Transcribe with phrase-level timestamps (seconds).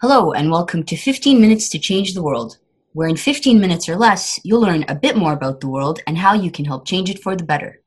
[0.00, 2.58] Hello, and welcome to 15 Minutes to Change the World,
[2.92, 6.16] where in 15 minutes or less, you'll learn a bit more about the world and
[6.16, 7.80] how you can help change it for the better.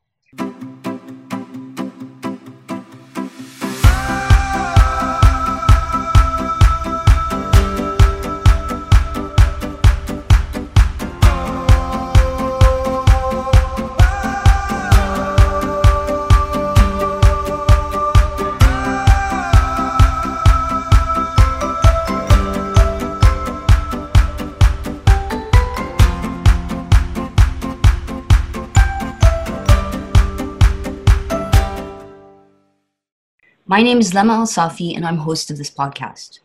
[33.72, 36.40] My name is Lema Al Safi, and I'm host of this podcast.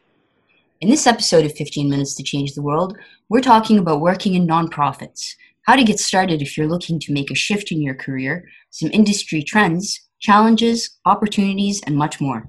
[0.80, 2.97] In this episode of 15 Minutes to Change the World,
[3.29, 7.33] we're talking about working in nonprofits, how to get started if you're looking to make
[7.33, 12.48] a shift in your career, some industry trends, challenges, opportunities, and much more.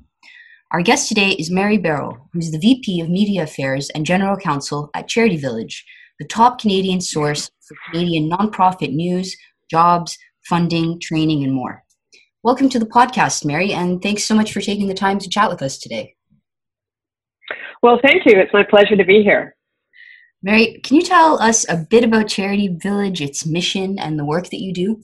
[0.70, 4.92] Our guest today is Mary Barrow, who's the VP of Media Affairs and General Counsel
[4.94, 5.84] at Charity Village,
[6.20, 9.36] the top Canadian source for Canadian nonprofit news,
[9.72, 11.84] jobs, funding, training, and more.
[12.44, 15.50] Welcome to the podcast, Mary, and thanks so much for taking the time to chat
[15.50, 16.16] with us today.
[17.82, 18.34] Well, thank you.
[18.40, 19.56] It's my pleasure to be here.
[20.44, 24.50] Mary, can you tell us a bit about Charity Village, its mission, and the work
[24.52, 25.02] that you do?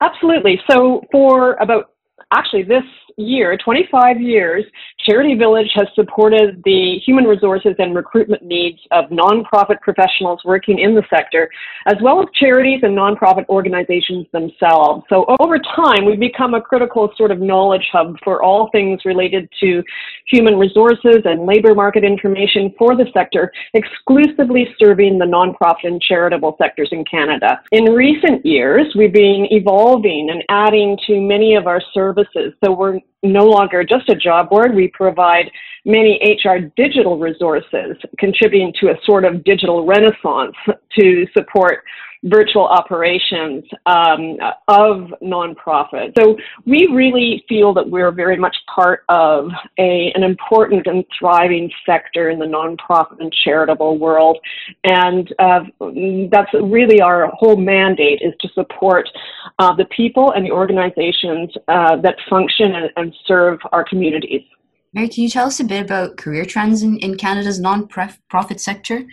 [0.00, 0.60] Absolutely.
[0.70, 1.90] So, for about
[2.32, 2.84] actually this
[3.18, 4.64] year, 25 years,
[5.06, 10.96] Charity Village has supported the human resources and recruitment needs of nonprofit professionals working in
[10.96, 11.48] the sector,
[11.86, 15.04] as well as charities and nonprofit organizations themselves.
[15.08, 19.48] So over time, we've become a critical sort of knowledge hub for all things related
[19.60, 19.82] to
[20.26, 26.56] human resources and labor market information for the sector, exclusively serving the nonprofit and charitable
[26.58, 27.60] sectors in Canada.
[27.70, 32.54] In recent years, we've been evolving and adding to many of our services.
[32.64, 32.98] So we're
[33.32, 34.74] no longer just a job board.
[34.74, 35.50] We provide
[35.84, 40.54] many HR digital resources, contributing to a sort of digital renaissance
[40.98, 41.84] to support
[42.26, 44.36] virtual operations um,
[44.68, 46.12] of nonprofits.
[46.18, 51.70] So we really feel that we're very much part of a, an important and thriving
[51.84, 54.38] sector in the nonprofit and charitable world.
[54.84, 55.60] And uh,
[56.30, 59.08] that's really our whole mandate is to support
[59.58, 64.42] uh, the people and the organizations uh, that function and, and serve our communities.
[64.92, 69.04] Mary, can you tell us a bit about career trends in, in Canada's non-profit sector?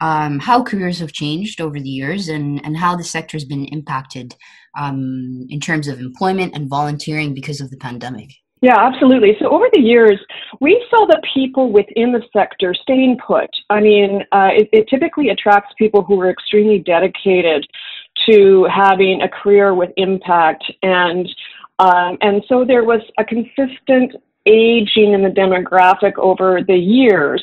[0.00, 3.66] Um, how careers have changed over the years and, and how the sector has been
[3.66, 4.34] impacted
[4.78, 8.30] um, in terms of employment and volunteering because of the pandemic.
[8.62, 9.36] Yeah, absolutely.
[9.40, 10.20] So over the years,
[10.60, 13.48] we saw the people within the sector staying put.
[13.70, 17.66] I mean, uh, it, it typically attracts people who are extremely dedicated
[18.28, 21.26] to having a career with impact and
[21.80, 24.14] um, and so there was a consistent
[24.46, 27.42] aging in the demographic over the years.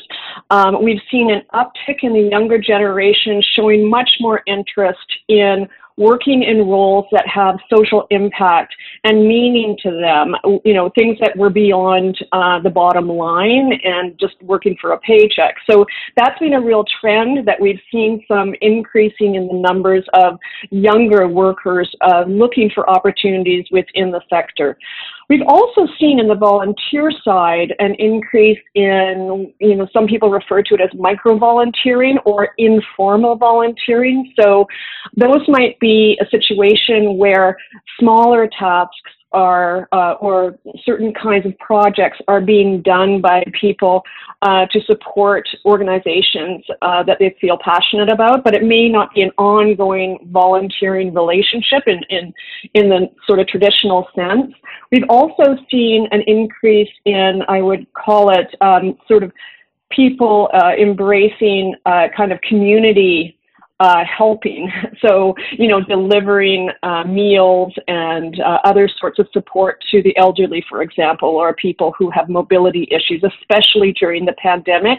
[0.50, 6.44] Um, we've seen an uptick in the younger generation showing much more interest in working
[6.44, 8.72] in roles that have social impact
[9.02, 14.18] and meaning to them, you know, things that were beyond uh, the bottom line and
[14.18, 15.56] just working for a paycheck.
[15.68, 15.84] So
[16.16, 20.38] that's been a real trend that we've seen some increasing in the numbers of
[20.70, 24.78] younger workers uh, looking for opportunities within the sector.
[25.28, 30.62] We've also seen in the volunteer side an increase in, you know, some people refer
[30.62, 34.32] to it as micro volunteering or informal volunteering.
[34.40, 34.66] So
[35.16, 37.58] those might be a situation where
[38.00, 38.96] smaller tasks
[39.32, 44.02] are uh, or certain kinds of projects are being done by people
[44.42, 49.20] uh, to support organizations uh, that they feel passionate about, but it may not be
[49.20, 52.32] an ongoing volunteering relationship in, in,
[52.74, 54.54] in the sort of traditional sense.
[54.90, 59.32] We've also seen an increase in, I would call it, um, sort of
[59.90, 63.38] people uh, embracing uh, kind of community
[63.80, 64.70] uh, helping.
[65.00, 70.64] So, you know, delivering uh, meals and uh, other sorts of support to the elderly,
[70.68, 74.98] for example, or people who have mobility issues, especially during the pandemic.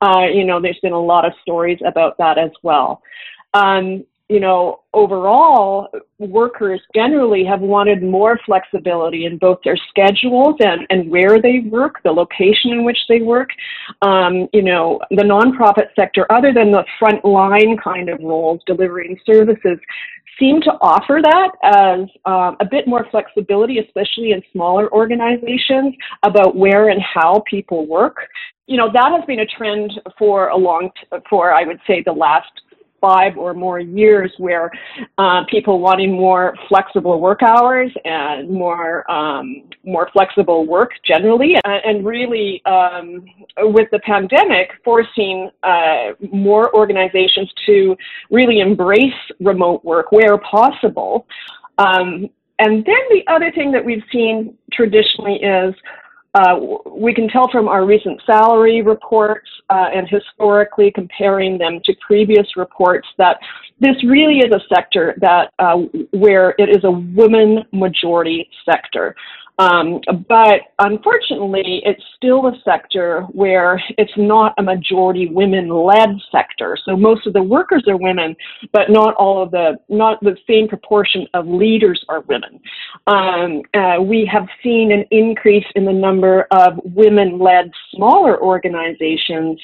[0.00, 3.02] Uh, you know, there's been a lot of stories about that as well.
[3.54, 5.88] Um, you know, overall,
[6.20, 11.96] workers generally have wanted more flexibility in both their schedules and, and where they work,
[12.04, 13.48] the location in which they work.
[14.02, 19.18] Um, you know, the nonprofit sector, other than the front line kind of roles delivering
[19.26, 19.80] services,
[20.38, 25.92] seem to offer that as um, a bit more flexibility, especially in smaller organizations,
[26.22, 28.18] about where and how people work.
[28.68, 32.04] You know, that has been a trend for a long, t- for I would say
[32.06, 32.52] the last
[33.00, 34.70] five or more years where
[35.18, 41.84] uh, people wanting more flexible work hours and more um, more flexible work generally, and,
[41.84, 43.24] and really um,
[43.58, 47.96] with the pandemic forcing uh, more organizations to
[48.30, 51.26] really embrace remote work where possible.
[51.78, 55.74] Um, and then the other thing that we've seen traditionally is
[56.34, 61.94] uh, we can tell from our recent salary reports uh, and historically comparing them to
[62.06, 63.38] previous reports that
[63.80, 65.76] this really is a sector that uh,
[66.12, 69.16] where it is a women majority sector.
[69.60, 76.78] Um, but unfortunately, it's still a sector where it's not a majority women-led sector.
[76.86, 78.34] So most of the workers are women,
[78.72, 82.58] but not all of the, not the same proportion of leaders are women.
[83.06, 89.60] Um, uh, we have seen an increase in the number of women-led smaller organizations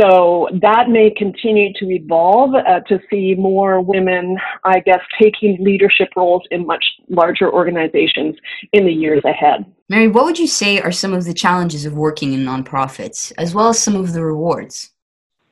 [0.00, 6.08] so that may continue to evolve uh, to see more women, I guess, taking leadership
[6.16, 8.36] roles in much larger organizations
[8.72, 9.66] in the years ahead.
[9.88, 13.54] Mary, what would you say are some of the challenges of working in nonprofits, as
[13.54, 14.90] well as some of the rewards?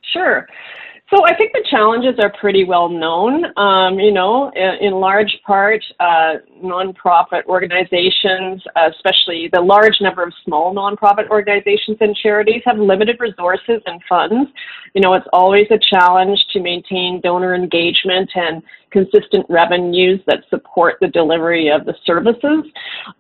[0.03, 0.49] Sure.
[1.13, 3.45] So I think the challenges are pretty well known.
[3.59, 10.33] Um, you know, in, in large part, uh, nonprofit organizations, especially the large number of
[10.45, 14.51] small nonprofit organizations and charities, have limited resources and funds.
[14.95, 20.97] You know, it's always a challenge to maintain donor engagement and consistent revenues that support
[21.01, 22.65] the delivery of the services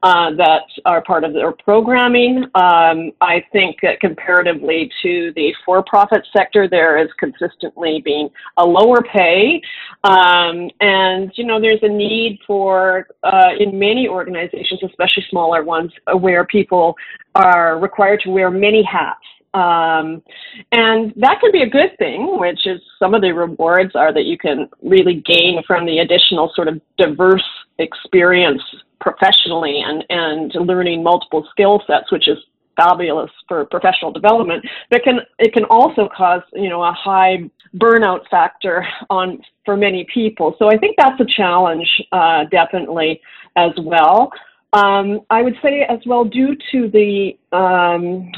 [0.03, 2.45] uh, that are part of their programming.
[2.55, 9.03] Um, I think that comparatively to the for-profit sector, there is consistently being a lower
[9.03, 9.61] pay,
[10.05, 15.93] um, and you know there's a need for uh, in many organizations, especially smaller ones,
[16.19, 16.95] where people
[17.35, 19.21] are required to wear many hats.
[19.53, 20.23] Um,
[20.71, 24.25] and that can be a good thing, which is some of the rewards are that
[24.25, 27.45] you can really gain from the additional sort of diverse
[27.79, 28.63] experience
[29.01, 32.39] professionally and, and learning multiple skill sets, which is
[32.77, 34.65] fabulous for professional development.
[34.91, 40.07] But can it can also cause you know a high burnout factor on for many
[40.13, 40.55] people.
[40.59, 43.21] So I think that's a challenge uh, definitely
[43.57, 44.33] as well.
[44.73, 48.31] Um, I would say as well, due to the um,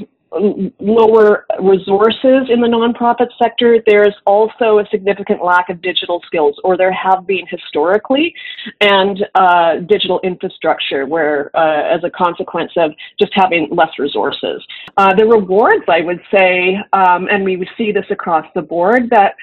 [0.81, 6.76] lower resources in the nonprofit sector, there's also a significant lack of digital skills, or
[6.76, 8.34] there have been historically,
[8.81, 14.64] and uh, digital infrastructure, where uh, as a consequence of just having less resources.
[14.96, 19.35] Uh, the rewards, I would say, um, and we see this across the board, that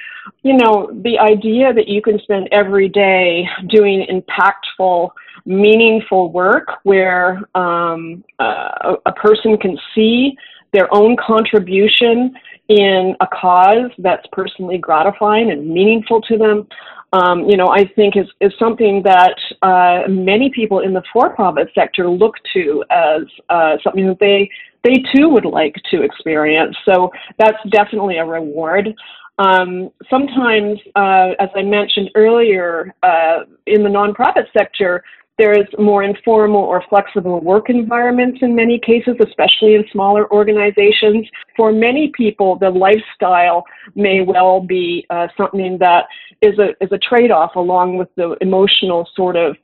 [0.44, 5.12] you know the idea that you can spend every day doing impactful
[5.46, 10.36] meaningful work where um, uh, a person can see
[10.74, 12.34] their own contribution
[12.68, 16.68] in a cause that's personally gratifying and meaningful to them,
[17.14, 21.70] um, you know, I think is, is something that uh, many people in the for-profit
[21.74, 24.50] sector look to as uh, something that they
[24.84, 26.74] they too would like to experience.
[26.86, 28.94] So that's definitely a reward.
[29.38, 35.04] Um, sometimes, uh, as I mentioned earlier, uh, in the nonprofit sector,
[35.40, 41.26] there's more informal or flexible work environments in many cases, especially in smaller organizations.
[41.56, 43.64] For many people, the lifestyle
[43.96, 46.08] may well be uh, something that
[46.42, 49.56] is a, is a trade off along with the emotional sort of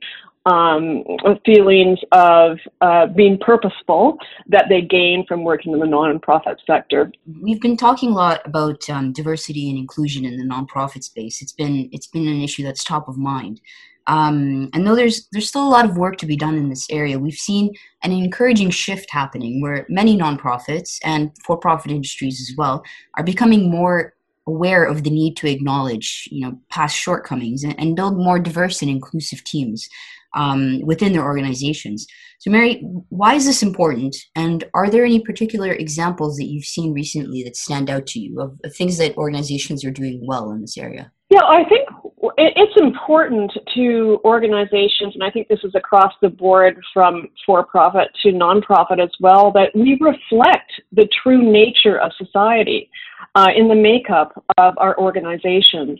[0.46, 1.02] um,
[1.44, 7.12] feelings of uh, being purposeful that they gain from working in the nonprofit sector.
[7.42, 11.42] We've been talking a lot about um, diversity and inclusion in the nonprofit space.
[11.42, 13.60] It's been it's been an issue that's top of mind.
[14.06, 16.86] Um, and though there's there's still a lot of work to be done in this
[16.90, 22.84] area, we've seen an encouraging shift happening where many nonprofits and for-profit industries as well
[23.16, 24.14] are becoming more
[24.46, 28.80] aware of the need to acknowledge you know past shortcomings and, and build more diverse
[28.80, 29.88] and inclusive teams
[30.36, 32.06] um, within their organizations.
[32.38, 34.14] So, Mary, why is this important?
[34.36, 38.40] And are there any particular examples that you've seen recently that stand out to you
[38.40, 41.10] of, of things that organizations are doing well in this area?
[41.30, 41.88] Yeah, I think
[42.38, 48.08] it's important to organizations, and I think this is across the board from for profit
[48.22, 52.90] to nonprofit as well, that we reflect the true nature of society
[53.34, 55.98] uh, in the makeup of our organizations.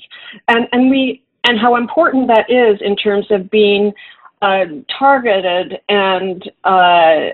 [0.48, 3.92] And, and, we, and how important that is in terms of being
[4.42, 4.66] uh,
[4.98, 7.28] targeted and uh,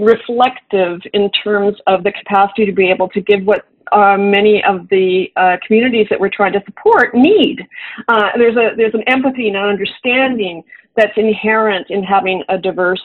[0.00, 4.88] reflective in terms of the capacity to be able to give what uh, many of
[4.88, 7.66] the uh, communities that we're trying to support need.
[8.08, 10.62] Uh, there's a there's an empathy and an understanding
[10.96, 13.02] that's inherent in having a diverse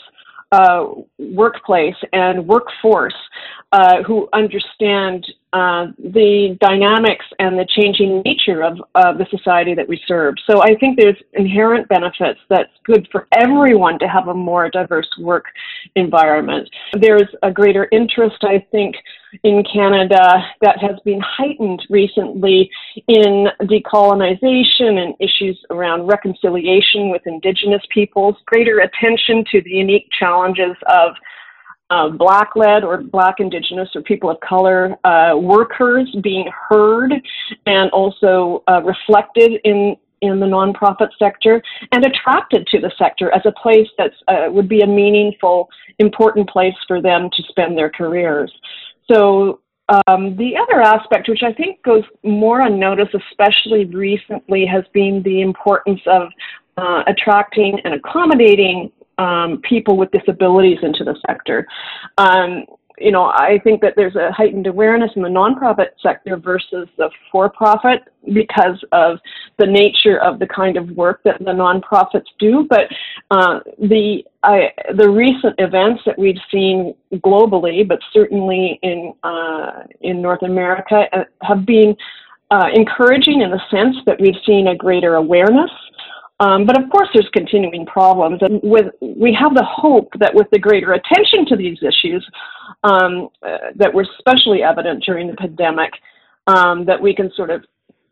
[0.51, 0.85] uh,
[1.17, 3.15] workplace and workforce
[3.73, 9.89] uh, who understand uh, the dynamics and the changing nature of uh, the society that
[9.89, 10.35] we serve.
[10.47, 15.09] So I think there's inherent benefits that's good for everyone to have a more diverse
[15.19, 15.45] work
[15.95, 16.69] environment.
[17.01, 18.95] There's a greater interest, I think,
[19.43, 20.23] in Canada
[20.61, 22.69] that has been heightened recently
[23.07, 30.75] in decolonization and issues around reconciliation with Indigenous peoples, greater attention to the unique challenges
[30.87, 31.15] of
[31.89, 37.13] uh, black led or black indigenous or people of color uh, workers being heard
[37.65, 41.61] and also uh, reflected in in the nonprofit sector
[41.91, 45.67] and attracted to the sector as a place that uh, would be a meaningful,
[45.99, 48.49] important place for them to spend their careers.
[49.11, 49.59] So
[50.07, 55.41] um, the other aspect, which I think goes more unnoticed, especially recently, has been the
[55.41, 56.29] importance of
[56.77, 61.67] uh, attracting and accommodating um, people with disabilities into the sector.
[62.17, 62.65] Um,
[62.99, 67.09] you know, I think that there's a heightened awareness in the nonprofit sector versus the
[67.31, 68.03] for-profit
[68.33, 69.17] because of
[69.57, 72.67] the nature of the kind of work that the nonprofits do.
[72.69, 72.87] But
[73.31, 80.21] uh, the I, the recent events that we've seen globally, but certainly in uh, in
[80.21, 81.95] North America, uh, have been
[82.51, 85.71] uh, encouraging in the sense that we've seen a greater awareness
[86.39, 90.47] um, but of course, there's continuing problems, and with we have the hope that with
[90.51, 92.27] the greater attention to these issues
[92.83, 95.91] um, uh, that were especially evident during the pandemic,
[96.47, 97.63] um, that we can sort of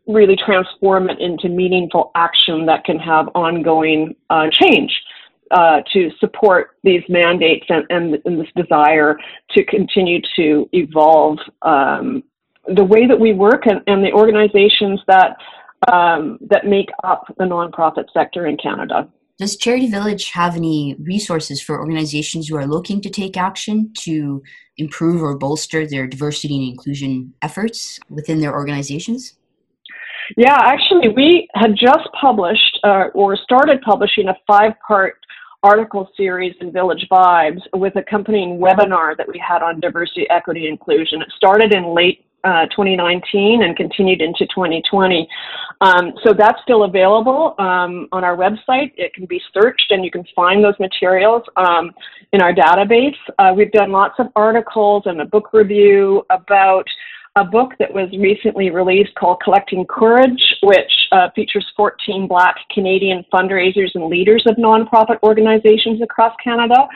[0.07, 4.91] really transform it into meaningful action that can have ongoing uh, change.
[5.51, 9.17] Uh, to support these mandates and, and, and, this desire
[9.49, 12.23] to continue to evolve um,
[12.67, 15.35] the way that we work and, and the organizations that
[15.91, 19.07] um, that make up the nonprofit sector in Canada.
[19.37, 24.43] Does Charity Village have any resources for organizations who are looking to take action to
[24.77, 29.33] improve or bolster their diversity and inclusion efforts within their organizations?
[30.37, 35.15] Yeah, actually, we had just published uh, or started publishing a five part
[35.63, 41.21] article series in Village Vibes with accompanying webinar that we had on diversity, equity, inclusion.
[41.21, 45.27] It started in late uh, 2019 and continued into 2020.
[45.81, 48.91] Um, so that's still available um, on our website.
[48.97, 51.91] It can be searched and you can find those materials um,
[52.33, 53.15] in our database.
[53.39, 56.87] Uh, we've done lots of articles and a book review about
[57.37, 63.23] a book that was recently released called Collecting Courage, which uh, features 14 Black Canadian
[63.33, 66.87] fundraisers and leaders of nonprofit organizations across Canada.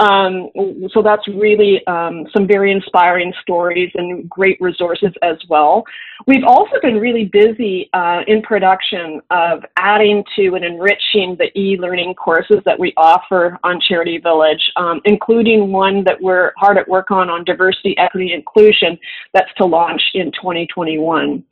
[0.00, 0.50] Um,
[0.92, 5.84] so that's really um, some very inspiring stories and great resources as well.
[6.26, 12.14] We've also been really busy uh, in production of adding to and enriching the e-learning
[12.14, 17.10] courses that we offer on Charity Village, um, including one that we're hard at work
[17.10, 18.98] on on diversity, equity, inclusion
[19.34, 21.42] that's to launch in 2021.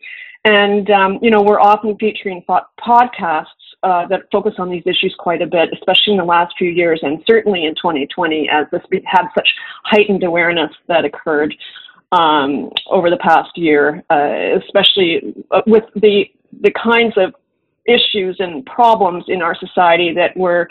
[0.44, 3.46] And, um, you know, we're often featuring podcasts
[3.86, 6.98] uh, that focus on these issues quite a bit, especially in the last few years
[7.04, 9.48] and certainly in 2020 as this had such
[9.84, 11.54] heightened awareness that occurred
[12.10, 16.24] um, over the past year, uh, especially uh, with the,
[16.62, 17.32] the kinds of
[17.86, 20.68] issues and problems in our society that were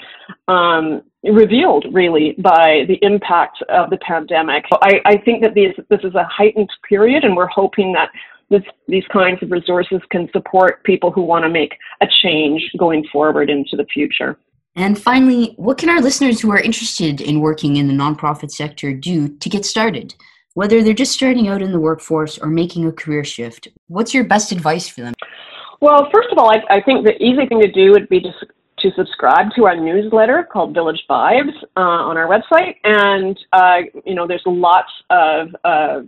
[0.50, 4.66] um, revealed really by the impact of the pandemic.
[4.82, 8.10] I, I think that these, this is a heightened period and we're hoping that
[8.50, 13.06] this, these kinds of resources can support people who want to make a change going
[13.12, 14.38] forward into the future.
[14.76, 18.94] And finally, what can our listeners who are interested in working in the nonprofit sector
[18.94, 20.14] do to get started?
[20.54, 24.26] Whether they're just starting out in the workforce or making a career shift, what's your
[24.26, 25.14] best advice for them?
[25.82, 28.32] Well, first of all, I, I think the easy thing to do would be to,
[28.80, 32.76] to subscribe to our newsletter called Village Vibes uh, on our website.
[32.84, 36.02] And, uh, you know, there's lots of uh,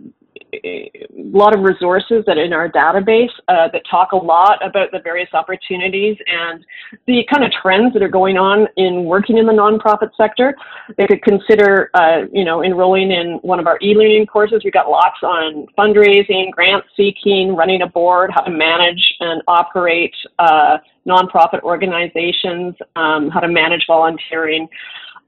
[0.52, 4.98] a lot of resources that in our database uh, that talk a lot about the
[5.00, 6.64] various opportunities and
[7.06, 10.56] the kind of trends that are going on in working in the nonprofit sector.
[10.96, 14.62] They could consider, uh, you know, enrolling in one of our e-learning courses.
[14.64, 20.14] We've got lots on fundraising, grant seeking, running a board, how to manage and operate
[20.38, 24.68] uh, nonprofit organizations, um, how to manage volunteering.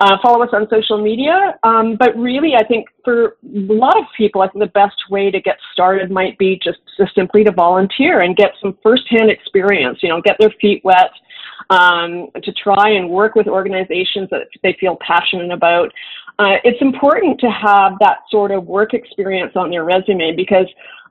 [0.01, 1.59] Uh, follow us on social media.
[1.63, 5.31] Um, but really, I think for a lot of people, I think the best way
[5.31, 9.99] to get started might be just to simply to volunteer and get some firsthand experience.
[10.03, 11.11] You know, get their feet wet,
[11.69, 15.93] um, to try and work with organizations that they feel passionate about.
[16.39, 20.67] Uh, it's important to have that sort of work experience on your resume because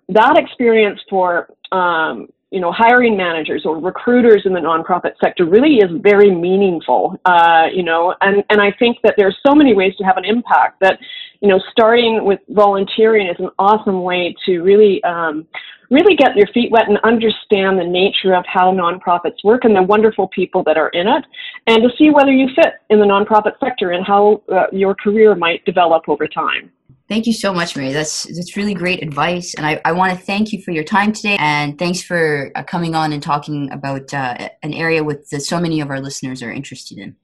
[0.10, 5.76] that experience for um, you know, hiring managers or recruiters in the nonprofit sector really
[5.78, 7.20] is very meaningful.
[7.26, 10.18] Uh, you know, and and I think that there are so many ways to have
[10.18, 11.00] an impact that,
[11.42, 15.48] you know, starting with volunteering is an awesome way to really um,
[15.92, 19.84] really get your feet wet and understand the nature of how nonprofits work and the
[19.84, 21.26] wonderful people that are in it,
[21.68, 25.36] and to see whether you fit in the nonprofit sector and how uh, your career
[25.36, 26.72] might develop over time.
[27.10, 27.92] Thank you so much, Mary.
[27.92, 31.12] That's that's really great advice, and I, I want to thank you for your time
[31.12, 35.42] today, and thanks for uh, coming on and talking about uh, an area with that
[35.42, 37.16] so many of our listeners are interested in.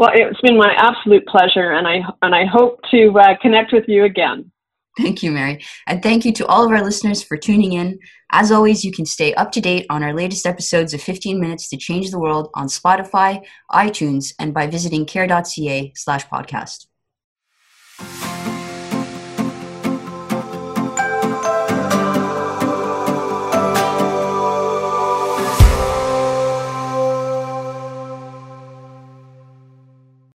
[0.00, 3.84] Well, it's been my absolute pleasure, and I and I hope to uh, connect with
[3.86, 4.50] you again.
[4.98, 5.64] Thank you, Mary.
[5.86, 8.00] And thank you to all of our listeners for tuning in.
[8.32, 11.68] As always, you can stay up to date on our latest episodes of 15 Minutes
[11.68, 16.86] to Change the World on Spotify, iTunes, and by visiting care.ca slash podcast.